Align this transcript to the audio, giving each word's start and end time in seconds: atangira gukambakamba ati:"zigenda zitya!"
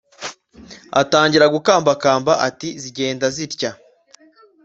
atangira 1.01 1.45
gukambakamba 1.55 2.33
ati:"zigenda 2.47 3.27
zitya!" 3.35 3.71